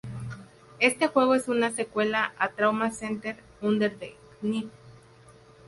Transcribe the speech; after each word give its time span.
Este 0.79 1.05
juego 1.09 1.35
es 1.35 1.47
una 1.47 1.69
secuela 1.69 2.33
a 2.39 2.49
Trauma 2.53 2.89
Center: 2.89 3.37
Under 3.61 3.95
the 3.99 4.17
Knife. 4.39 4.71